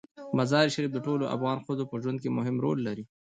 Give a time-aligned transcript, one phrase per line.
[0.37, 3.03] مزارشریف د ټولو افغان ښځو په ژوند کې مهم رول لري.